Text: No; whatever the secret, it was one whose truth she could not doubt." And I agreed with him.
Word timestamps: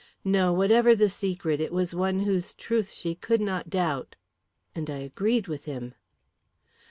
No; 0.25 0.51
whatever 0.51 0.95
the 0.95 1.09
secret, 1.09 1.61
it 1.61 1.71
was 1.71 1.93
one 1.93 2.21
whose 2.21 2.55
truth 2.55 2.89
she 2.91 3.13
could 3.13 3.39
not 3.39 3.69
doubt." 3.69 4.15
And 4.73 4.89
I 4.89 4.97
agreed 4.97 5.47
with 5.47 5.65
him. 5.65 5.93